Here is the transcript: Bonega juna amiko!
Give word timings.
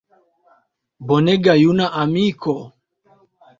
Bonega 1.07 1.53
juna 1.63 1.85
amiko! 2.01 2.55